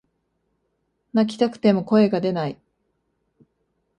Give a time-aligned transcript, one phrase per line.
[1.13, 2.57] 泣きたくても声が出ない